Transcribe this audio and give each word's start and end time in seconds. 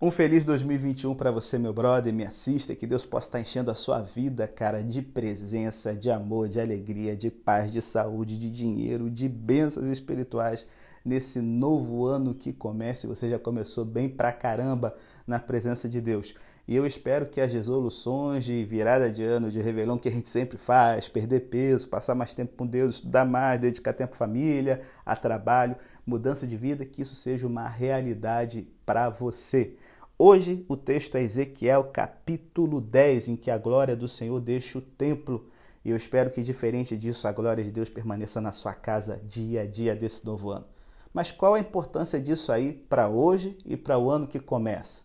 Um 0.00 0.10
feliz 0.10 0.44
2021 0.44 1.14
para 1.14 1.30
você, 1.30 1.56
meu 1.56 1.72
brother, 1.72 2.12
me 2.12 2.24
assista, 2.24 2.74
que 2.74 2.84
Deus 2.84 3.06
possa 3.06 3.28
estar 3.28 3.40
enchendo 3.40 3.70
a 3.70 3.76
sua 3.76 4.00
vida, 4.00 4.46
cara, 4.48 4.82
de 4.82 5.00
presença, 5.00 5.94
de 5.94 6.10
amor, 6.10 6.48
de 6.48 6.60
alegria, 6.60 7.16
de 7.16 7.30
paz, 7.30 7.72
de 7.72 7.80
saúde, 7.80 8.36
de 8.36 8.50
dinheiro, 8.50 9.08
de 9.08 9.28
bênçãos 9.28 9.86
espirituais 9.86 10.66
nesse 11.04 11.40
novo 11.40 12.06
ano 12.06 12.34
que 12.34 12.52
começa. 12.52 13.06
Você 13.06 13.30
já 13.30 13.38
começou 13.38 13.84
bem 13.84 14.08
pra 14.08 14.32
caramba 14.32 14.92
na 15.24 15.38
presença 15.38 15.88
de 15.88 16.00
Deus. 16.00 16.34
E 16.66 16.74
eu 16.74 16.86
espero 16.86 17.28
que 17.28 17.42
as 17.42 17.52
resoluções 17.52 18.42
de 18.42 18.64
virada 18.64 19.10
de 19.10 19.22
ano, 19.22 19.50
de 19.50 19.60
revelão 19.60 19.98
que 19.98 20.08
a 20.08 20.10
gente 20.10 20.30
sempre 20.30 20.56
faz, 20.56 21.08
perder 21.08 21.40
peso, 21.50 21.90
passar 21.90 22.14
mais 22.14 22.32
tempo 22.32 22.56
com 22.56 22.66
Deus, 22.66 22.94
estudar 22.94 23.26
mais, 23.26 23.60
dedicar 23.60 23.92
tempo 23.92 24.14
à 24.14 24.16
família, 24.16 24.80
a 25.04 25.14
trabalho, 25.14 25.76
mudança 26.06 26.46
de 26.46 26.56
vida, 26.56 26.86
que 26.86 27.02
isso 27.02 27.14
seja 27.14 27.46
uma 27.46 27.68
realidade 27.68 28.66
para 28.86 29.10
você. 29.10 29.76
Hoje 30.18 30.64
o 30.66 30.74
texto 30.74 31.16
é 31.16 31.22
Ezequiel 31.22 31.84
capítulo 31.92 32.80
10, 32.80 33.28
em 33.28 33.36
que 33.36 33.50
a 33.50 33.58
glória 33.58 33.94
do 33.94 34.08
Senhor 34.08 34.40
deixa 34.40 34.78
o 34.78 34.80
templo. 34.80 35.50
E 35.84 35.90
eu 35.90 35.96
espero 35.98 36.30
que, 36.30 36.42
diferente 36.42 36.96
disso, 36.96 37.28
a 37.28 37.32
glória 37.32 37.62
de 37.62 37.70
Deus 37.70 37.90
permaneça 37.90 38.40
na 38.40 38.52
sua 38.52 38.72
casa 38.72 39.20
dia 39.22 39.60
a 39.62 39.66
dia 39.66 39.94
desse 39.94 40.24
novo 40.24 40.48
ano. 40.48 40.64
Mas 41.12 41.30
qual 41.30 41.52
a 41.52 41.60
importância 41.60 42.18
disso 42.18 42.50
aí 42.50 42.72
para 42.72 43.06
hoje 43.06 43.58
e 43.66 43.76
para 43.76 43.98
o 43.98 44.08
ano 44.08 44.26
que 44.26 44.40
começa? 44.40 45.04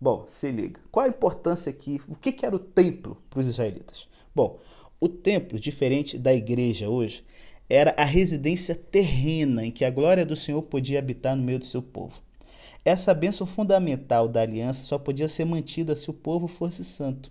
Bom, 0.00 0.24
se 0.26 0.52
liga. 0.52 0.80
Qual 0.92 1.04
a 1.04 1.08
importância 1.08 1.70
aqui? 1.70 2.00
O 2.08 2.14
que, 2.14 2.44
era 2.46 2.54
o 2.54 2.60
templo 2.60 3.20
para 3.28 3.40
os 3.40 3.48
israelitas? 3.48 4.06
Bom, 4.32 4.60
o 5.00 5.08
templo, 5.08 5.58
diferente 5.58 6.16
da 6.16 6.32
igreja 6.32 6.88
hoje, 6.88 7.24
era 7.68 7.94
a 7.96 8.04
residência 8.04 8.76
terrena 8.76 9.66
em 9.66 9.72
que 9.72 9.84
a 9.84 9.90
glória 9.90 10.24
do 10.24 10.36
Senhor 10.36 10.62
podia 10.62 11.00
habitar 11.00 11.34
no 11.34 11.42
meio 11.42 11.58
do 11.58 11.64
seu 11.64 11.82
povo. 11.82 12.22
Essa 12.84 13.12
bênção 13.12 13.46
fundamental 13.46 14.28
da 14.28 14.40
aliança 14.40 14.84
só 14.84 14.98
podia 14.98 15.28
ser 15.28 15.44
mantida 15.44 15.96
se 15.96 16.08
o 16.08 16.14
povo 16.14 16.46
fosse 16.46 16.84
santo. 16.84 17.30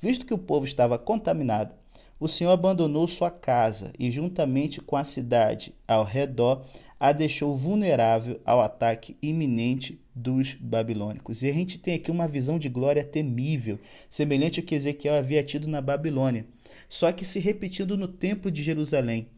Visto 0.00 0.24
que 0.24 0.32
o 0.32 0.38
povo 0.38 0.64
estava 0.64 0.96
contaminado, 0.98 1.74
o 2.20 2.28
Senhor 2.28 2.52
abandonou 2.52 3.06
sua 3.06 3.30
casa 3.30 3.92
e, 3.98 4.10
juntamente 4.10 4.80
com 4.80 4.96
a 4.96 5.04
cidade 5.04 5.74
ao 5.86 6.04
redor, 6.04 6.64
a 6.98 7.12
deixou 7.12 7.54
vulnerável 7.54 8.40
ao 8.44 8.60
ataque 8.60 9.16
iminente 9.20 10.00
dos 10.14 10.54
babilônicos. 10.54 11.42
E 11.42 11.48
a 11.48 11.52
gente 11.52 11.78
tem 11.78 11.94
aqui 11.94 12.10
uma 12.10 12.26
visão 12.26 12.58
de 12.58 12.68
glória 12.68 13.04
temível, 13.04 13.78
semelhante 14.08 14.60
ao 14.60 14.66
que 14.66 14.74
Ezequiel 14.74 15.14
havia 15.14 15.42
tido 15.42 15.68
na 15.68 15.80
Babilônia, 15.80 16.46
só 16.88 17.12
que 17.12 17.24
se 17.24 17.38
repetindo 17.38 17.96
no 17.96 18.08
Templo 18.08 18.50
de 18.50 18.62
Jerusalém. 18.62 19.28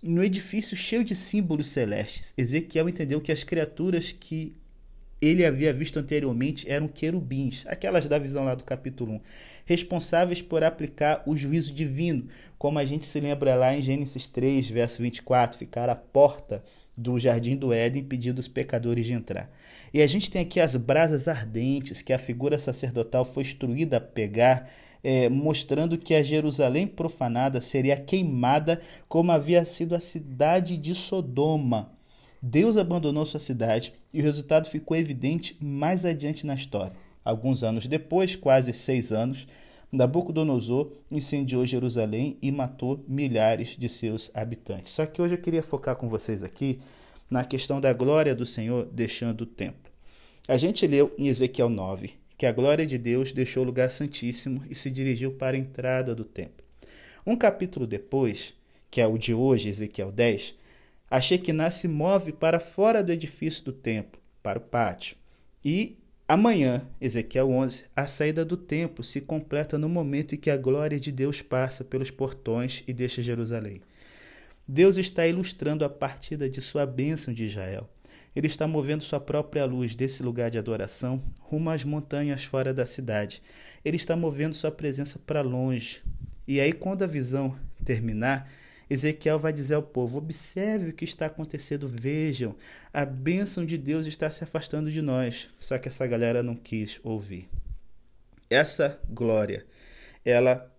No 0.00 0.22
edifício 0.22 0.76
cheio 0.76 1.02
de 1.02 1.16
símbolos 1.16 1.70
celestes, 1.70 2.32
Ezequiel 2.36 2.88
entendeu 2.88 3.20
que 3.20 3.32
as 3.32 3.42
criaturas 3.42 4.12
que 4.12 4.54
ele 5.20 5.44
havia 5.44 5.72
visto 5.72 5.98
anteriormente 5.98 6.70
eram 6.70 6.88
querubins, 6.88 7.64
aquelas 7.66 8.08
da 8.08 8.18
visão 8.18 8.44
lá 8.44 8.54
do 8.54 8.64
capítulo 8.64 9.14
1, 9.14 9.20
responsáveis 9.66 10.40
por 10.40 10.62
aplicar 10.62 11.22
o 11.26 11.36
juízo 11.36 11.72
divino, 11.72 12.28
como 12.58 12.78
a 12.78 12.84
gente 12.84 13.04
se 13.04 13.20
lembra 13.20 13.54
lá 13.54 13.76
em 13.76 13.82
Gênesis 13.82 14.26
3, 14.26 14.70
verso 14.70 15.02
24, 15.02 15.58
ficar 15.58 15.88
à 15.88 15.96
porta 15.96 16.62
do 16.96 17.18
jardim 17.18 17.56
do 17.56 17.72
Éden 17.72 18.02
pedindo 18.02 18.38
os 18.38 18.48
pecadores 18.48 19.06
de 19.06 19.12
entrar. 19.12 19.50
E 19.94 20.02
a 20.02 20.06
gente 20.06 20.30
tem 20.30 20.42
aqui 20.42 20.60
as 20.60 20.74
brasas 20.74 21.28
ardentes 21.28 22.02
que 22.02 22.12
a 22.12 22.18
figura 22.18 22.58
sacerdotal 22.58 23.24
foi 23.24 23.44
instruída 23.44 23.98
a 23.98 24.00
pegar, 24.00 24.68
é, 25.02 25.28
mostrando 25.28 25.96
que 25.96 26.12
a 26.14 26.22
Jerusalém 26.22 26.86
profanada 26.86 27.60
seria 27.60 27.96
queimada 27.96 28.80
como 29.08 29.30
havia 29.30 29.64
sido 29.64 29.94
a 29.94 30.00
cidade 30.00 30.76
de 30.76 30.94
Sodoma. 30.94 31.92
Deus 32.42 32.76
abandonou 32.76 33.24
sua 33.26 33.40
cidade 33.40 33.92
e 34.12 34.20
o 34.20 34.22
resultado 34.22 34.68
ficou 34.68 34.96
evidente 34.96 35.56
mais 35.60 36.04
adiante 36.04 36.46
na 36.46 36.54
história. 36.54 36.96
Alguns 37.24 37.62
anos 37.62 37.86
depois, 37.86 38.34
quase 38.34 38.72
seis 38.72 39.12
anos, 39.12 39.46
Nabucodonosor 39.90 40.92
incendiou 41.10 41.64
Jerusalém 41.64 42.36
e 42.42 42.52
matou 42.52 43.02
milhares 43.08 43.76
de 43.78 43.88
seus 43.88 44.30
habitantes. 44.34 44.92
Só 44.92 45.06
que 45.06 45.20
hoje 45.20 45.34
eu 45.34 45.40
queria 45.40 45.62
focar 45.62 45.96
com 45.96 46.08
vocês 46.08 46.42
aqui 46.42 46.78
na 47.30 47.44
questão 47.44 47.80
da 47.80 47.92
glória 47.92 48.34
do 48.34 48.44
Senhor 48.44 48.86
deixando 48.86 49.42
o 49.42 49.46
templo. 49.46 49.90
A 50.46 50.56
gente 50.56 50.86
leu 50.86 51.14
em 51.18 51.28
Ezequiel 51.28 51.68
9 51.68 52.12
que 52.38 52.46
a 52.46 52.52
glória 52.52 52.86
de 52.86 52.96
Deus 52.96 53.32
deixou 53.32 53.64
o 53.64 53.66
lugar 53.66 53.90
santíssimo 53.90 54.62
e 54.70 54.74
se 54.74 54.90
dirigiu 54.90 55.32
para 55.32 55.56
a 55.56 55.60
entrada 55.60 56.14
do 56.14 56.24
templo. 56.24 56.64
Um 57.26 57.36
capítulo 57.36 57.86
depois, 57.86 58.54
que 58.90 59.00
é 59.00 59.06
o 59.06 59.18
de 59.18 59.34
hoje, 59.34 59.68
Ezequiel 59.68 60.12
10, 60.12 60.54
a 61.10 61.20
Shekinah 61.20 61.70
se 61.70 61.88
move 61.88 62.32
para 62.32 62.60
fora 62.60 63.02
do 63.02 63.12
edifício 63.12 63.64
do 63.64 63.72
templo, 63.72 64.20
para 64.42 64.58
o 64.58 64.62
pátio, 64.62 65.16
e 65.64 65.96
Amanhã, 66.30 66.86
Ezequiel 67.00 67.50
11, 67.50 67.86
a 67.96 68.06
saída 68.06 68.44
do 68.44 68.54
templo 68.54 69.02
se 69.02 69.18
completa 69.18 69.78
no 69.78 69.88
momento 69.88 70.34
em 70.34 70.38
que 70.38 70.50
a 70.50 70.58
glória 70.58 71.00
de 71.00 71.10
Deus 71.10 71.40
passa 71.40 71.82
pelos 71.82 72.10
portões 72.10 72.84
e 72.86 72.92
deixa 72.92 73.22
Jerusalém. 73.22 73.80
Deus 74.68 74.98
está 74.98 75.26
ilustrando 75.26 75.86
a 75.86 75.88
partida 75.88 76.46
de 76.46 76.60
sua 76.60 76.84
bênção 76.84 77.32
de 77.32 77.46
Israel. 77.46 77.88
Ele 78.36 78.46
está 78.46 78.68
movendo 78.68 79.02
sua 79.02 79.18
própria 79.18 79.64
luz 79.64 79.94
desse 79.94 80.22
lugar 80.22 80.50
de 80.50 80.58
adoração 80.58 81.22
rumo 81.40 81.70
às 81.70 81.82
montanhas 81.82 82.44
fora 82.44 82.74
da 82.74 82.84
cidade. 82.84 83.42
Ele 83.82 83.96
está 83.96 84.14
movendo 84.14 84.54
sua 84.54 84.70
presença 84.70 85.18
para 85.18 85.40
longe. 85.40 86.02
E 86.46 86.60
aí, 86.60 86.74
quando 86.74 87.04
a 87.04 87.06
visão 87.06 87.58
terminar, 87.82 88.52
Ezequiel 88.90 89.38
vai 89.38 89.52
dizer 89.52 89.74
ao 89.74 89.82
povo: 89.82 90.18
observe 90.18 90.90
o 90.90 90.92
que 90.92 91.04
está 91.04 91.26
acontecendo, 91.26 91.86
vejam, 91.86 92.54
a 92.92 93.04
bênção 93.04 93.64
de 93.64 93.76
Deus 93.76 94.06
está 94.06 94.30
se 94.30 94.42
afastando 94.44 94.90
de 94.90 95.02
nós. 95.02 95.48
Só 95.58 95.78
que 95.78 95.88
essa 95.88 96.06
galera 96.06 96.42
não 96.42 96.54
quis 96.54 96.98
ouvir. 97.02 97.48
Essa 98.48 98.98
glória, 99.10 99.66
ela 100.24 100.72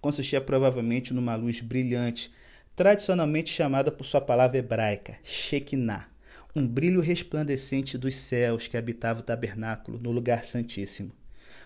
consistia 0.00 0.40
provavelmente 0.40 1.14
numa 1.14 1.34
luz 1.34 1.60
brilhante, 1.60 2.30
tradicionalmente 2.76 3.50
chamada 3.50 3.90
por 3.90 4.04
sua 4.04 4.20
palavra 4.20 4.58
hebraica, 4.58 5.16
Shekinah, 5.24 6.08
um 6.54 6.66
brilho 6.66 7.00
resplandecente 7.00 7.96
dos 7.96 8.14
céus 8.14 8.68
que 8.68 8.76
habitava 8.76 9.20
o 9.20 9.22
tabernáculo 9.22 9.98
no 9.98 10.10
lugar 10.10 10.44
santíssimo. 10.44 11.12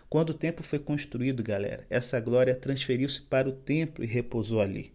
Quando 0.08 0.30
o 0.30 0.34
templo 0.34 0.64
foi 0.64 0.78
construído, 0.78 1.42
galera, 1.42 1.84
essa 1.90 2.20
glória 2.20 2.54
transferiu-se 2.54 3.20
para 3.20 3.48
o 3.48 3.52
templo 3.52 4.04
e 4.04 4.06
repousou 4.06 4.60
ali. 4.60 4.92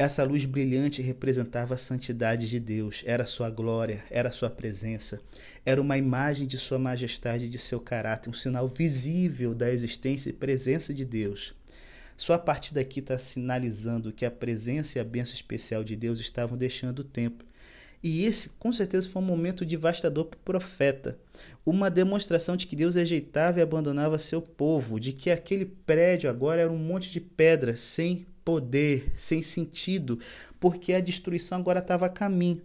Essa 0.00 0.24
luz 0.24 0.46
brilhante 0.46 1.02
representava 1.02 1.74
a 1.74 1.76
santidade 1.76 2.48
de 2.48 2.58
Deus, 2.58 3.02
era 3.04 3.26
sua 3.26 3.50
glória, 3.50 4.02
era 4.08 4.32
sua 4.32 4.48
presença, 4.48 5.20
era 5.62 5.78
uma 5.78 5.98
imagem 5.98 6.46
de 6.46 6.56
sua 6.56 6.78
majestade 6.78 7.44
e 7.44 7.48
de 7.50 7.58
seu 7.58 7.78
caráter, 7.78 8.30
um 8.30 8.32
sinal 8.32 8.66
visível 8.66 9.54
da 9.54 9.70
existência 9.70 10.30
e 10.30 10.32
presença 10.32 10.94
de 10.94 11.04
Deus. 11.04 11.52
Só 12.16 12.32
a 12.32 12.38
partir 12.38 12.72
daqui 12.72 13.00
está 13.00 13.18
sinalizando 13.18 14.10
que 14.10 14.24
a 14.24 14.30
presença 14.30 14.96
e 14.96 15.02
a 15.02 15.04
bênção 15.04 15.34
especial 15.34 15.84
de 15.84 15.94
Deus 15.94 16.18
estavam 16.18 16.56
deixando 16.56 17.00
o 17.00 17.04
templo. 17.04 17.46
E 18.02 18.24
esse, 18.24 18.48
com 18.58 18.72
certeza, 18.72 19.06
foi 19.06 19.20
um 19.20 19.26
momento 19.26 19.66
devastador 19.66 20.24
para 20.24 20.38
o 20.38 20.40
profeta. 20.40 21.18
Uma 21.62 21.90
demonstração 21.90 22.56
de 22.56 22.66
que 22.66 22.74
Deus 22.74 22.96
ajeitava 22.96 23.58
e 23.58 23.62
abandonava 23.62 24.18
seu 24.18 24.40
povo, 24.40 24.98
de 24.98 25.12
que 25.12 25.30
aquele 25.30 25.66
prédio 25.66 26.30
agora 26.30 26.62
era 26.62 26.72
um 26.72 26.78
monte 26.78 27.10
de 27.10 27.20
pedra 27.20 27.76
sem 27.76 28.24
poder, 28.44 29.12
sem 29.16 29.42
sentido, 29.42 30.18
porque 30.58 30.92
a 30.92 31.00
destruição 31.00 31.58
agora 31.58 31.80
estava 31.80 32.06
a 32.06 32.10
caminho. 32.10 32.62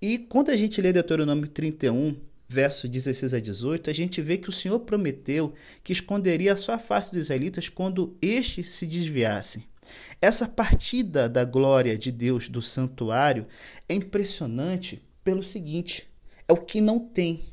E 0.00 0.18
quando 0.18 0.50
a 0.50 0.56
gente 0.56 0.80
lê 0.80 0.92
Deuteronômio 0.92 1.48
31, 1.48 2.16
verso 2.48 2.88
16 2.88 3.34
a 3.34 3.40
18, 3.40 3.90
a 3.90 3.92
gente 3.92 4.20
vê 4.20 4.38
que 4.38 4.48
o 4.48 4.52
Senhor 4.52 4.78
prometeu 4.80 5.54
que 5.82 5.92
esconderia 5.92 6.52
a 6.52 6.56
sua 6.56 6.78
face 6.78 7.10
dos 7.10 7.20
israelitas 7.20 7.68
quando 7.68 8.16
estes 8.20 8.70
se 8.72 8.86
desviassem. 8.86 9.64
Essa 10.20 10.48
partida 10.48 11.28
da 11.28 11.44
glória 11.44 11.96
de 11.96 12.10
Deus 12.10 12.48
do 12.48 12.60
santuário 12.60 13.46
é 13.88 13.94
impressionante 13.94 15.02
pelo 15.22 15.42
seguinte: 15.42 16.08
é 16.48 16.52
o 16.52 16.56
que 16.56 16.80
não 16.80 16.98
tem. 16.98 17.44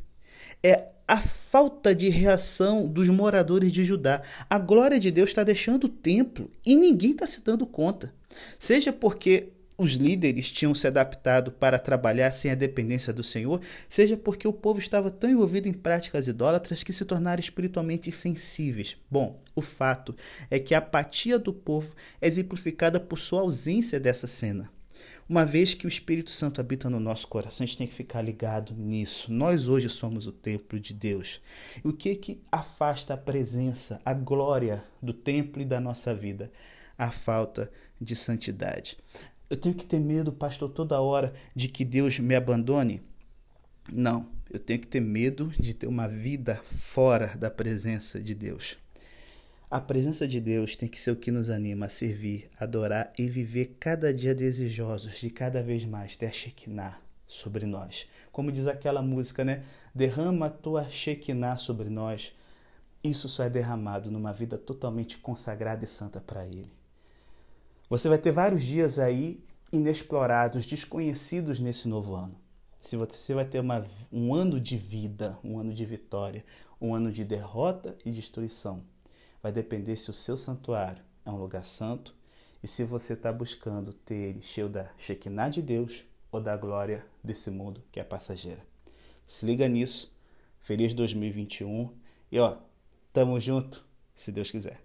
É 0.63 0.88
a 1.06 1.18
falta 1.18 1.94
de 1.94 2.07
reação 2.07 2.88
dos 2.88 3.09
moradores 3.09 3.72
de 3.72 3.84
Judá. 3.84 4.22
A 4.49 4.58
glória 4.58 4.99
de 4.99 5.11
Deus 5.11 5.29
está 5.29 5.43
deixando 5.43 5.85
o 5.85 5.90
templo 5.90 6.49
e 6.66 6.76
ninguém 6.76 7.11
está 7.11 7.28
se 7.28 7.41
dando 7.41 7.66
conta. 7.66 8.14
Seja 8.58 8.93
porque 8.93 9.49
os 9.78 9.93
líderes 9.93 10.49
tinham 10.52 10.73
se 10.73 10.88
adaptado 10.88 11.52
para 11.52 11.78
trabalhar 11.78 12.32
sem 12.32 12.52
a 12.52 12.55
dependência 12.55 13.11
do 13.11 13.23
Senhor, 13.23 13.59
seja 13.90 14.16
porque 14.16 14.47
o 14.47 14.53
povo 14.53 14.79
estava 14.79 15.11
tão 15.11 15.29
envolvido 15.29 15.67
em 15.67 15.73
práticas 15.73 16.28
idólatras 16.28 16.84
que 16.84 16.93
se 16.93 17.03
tornaram 17.03 17.40
espiritualmente 17.40 18.09
insensíveis. 18.09 18.96
Bom, 19.09 19.41
o 19.55 19.61
fato 19.61 20.16
é 20.49 20.59
que 20.59 20.73
a 20.73 20.78
apatia 20.78 21.38
do 21.38 21.52
povo 21.52 21.93
é 22.22 22.28
exemplificada 22.28 22.99
por 22.99 23.20
sua 23.20 23.41
ausência 23.41 23.99
dessa 23.99 24.28
cena. 24.28 24.70
Uma 25.34 25.47
vez 25.47 25.74
que 25.74 25.88
o 25.88 25.90
Espírito 25.90 26.30
Santo 26.30 26.62
habita 26.62 26.91
no 26.91 27.00
nosso 27.00 27.28
coração, 27.28 27.64
a 27.64 27.66
gente 27.66 27.80
tem 27.80 27.88
que 27.88 27.96
ficar 27.96 28.22
ligado 28.22 28.72
nisso. 28.76 29.34
Nós 29.34 29.68
hoje 29.68 29.90
somos 29.90 30.28
o 30.28 30.32
templo 30.32 30.80
de 30.80 30.94
Deus. 30.94 31.41
E 31.84 31.88
o 31.88 31.91
que 31.91 32.16
que 32.16 32.44
afasta 32.52 33.16
a 33.16 33.18
presença, 33.18 34.00
a 34.06 34.14
glória 34.14 34.85
do 35.02 35.12
templo 35.12 35.59
e 35.59 35.66
da 35.66 35.80
nossa 35.80 36.14
vida? 36.14 36.52
A 36.96 37.09
falta 37.09 37.72
de 38.00 38.16
santidade. 38.16 38.96
Eu 39.50 39.58
tenho 39.58 39.74
que 39.74 39.88
ter 39.88 40.00
medo, 40.00 40.32
pastor, 40.32 40.70
toda 40.70 41.02
hora 41.02 41.34
de 41.56 41.68
que 41.68 41.84
Deus 41.84 42.20
me 42.20 42.36
abandone? 42.36 43.02
Não, 43.91 44.28
eu 44.52 44.59
tenho 44.59 44.82
que 44.82 44.88
ter 44.88 45.02
medo 45.02 45.52
de 45.59 45.74
ter 45.74 45.88
uma 45.88 46.08
vida 46.08 46.62
fora 46.78 47.36
da 47.36 47.50
presença 47.50 48.22
de 48.22 48.36
Deus. 48.36 48.78
A 49.73 49.81
presença 49.81 50.28
de 50.28 50.40
Deus 50.40 50.75
tem 50.75 50.87
que 50.87 50.99
ser 50.99 51.09
o 51.09 51.16
que 51.16 51.31
nos 51.31 51.49
anima 51.49 51.87
a 51.87 51.90
servir, 51.90 52.47
adorar 52.59 53.11
e 53.17 53.28
viver 53.28 53.75
cada 53.79 54.14
dia 54.14 54.35
desejosos 54.35 55.17
de 55.17 55.31
cada 55.31 55.64
vez 55.64 55.84
mais 55.84 56.16
ter 56.16 56.31
Shekinah 56.31 57.02
sobre 57.25 57.66
nós. 57.66 58.05
Como 58.31 58.52
diz 58.52 58.67
aquela 58.67 59.02
música, 59.02 59.43
né? 59.43 59.64
Derrama 59.96 60.46
a 60.46 60.49
tua 60.52 60.87
Shekinah 60.91 61.58
sobre 61.58 61.90
nós. 61.90 62.31
Isso 63.03 63.28
só 63.28 63.46
é 63.46 63.49
derramado 63.49 64.11
numa 64.11 64.31
vida 64.31 64.59
totalmente 64.59 65.17
consagrada 65.17 65.84
e 65.84 65.87
santa 65.87 66.22
para 66.22 66.46
Ele. 66.46 66.72
Você 67.90 68.08
vai 68.08 68.19
ter 68.19 68.31
vários 68.31 68.61
dias 68.61 68.99
aí 68.99 69.43
inexplorados, 69.72 70.67
desconhecidos 70.67 71.59
nesse 71.59 71.87
novo 71.87 72.14
ano. 72.14 72.35
Se 72.79 72.96
você 72.96 73.34
vai 73.34 73.46
ter 73.46 73.59
uma, 73.59 73.84
um 74.11 74.35
ano 74.35 74.59
de 74.59 74.78
vida, 74.78 75.35
um 75.43 75.58
ano 75.58 75.73
de 75.73 75.84
vitória, 75.84 76.46
um 76.79 76.93
ano 76.93 77.11
de 77.11 77.26
derrota 77.26 77.97
e 78.05 78.11
destruição 78.11 78.92
vai 79.43 79.51
depender 79.51 79.97
se 79.97 80.09
o 80.09 80.13
seu 80.13 80.37
santuário 80.37 81.03
é 81.25 81.29
um 81.29 81.35
lugar 81.35 81.66
santo 81.66 82.16
e 82.63 82.67
se 82.67 82.85
você 82.85 83.11
está 83.11 83.31
buscando 83.31 83.91
ter 83.91 84.16
ele 84.16 84.41
cheio 84.41 84.69
da 84.69 84.90
Shekinah 84.97 85.49
de 85.49 85.61
Deus 85.61 86.05
ou 86.31 86.40
da 86.40 86.55
glória 86.55 87.05
desse 87.22 87.51
mundo 87.51 87.84
que 87.91 87.99
é 87.99 88.03
passageira. 88.05 88.66
Se 89.28 89.45
liga 89.45 89.67
nisso. 89.67 90.13
Feliz 90.61 90.93
2021 90.93 91.93
e 92.31 92.40
ó, 92.40 92.55
tamo 93.11 93.37
junto, 93.37 93.85
se 94.16 94.31
Deus 94.31 94.49
quiser. 94.49 94.81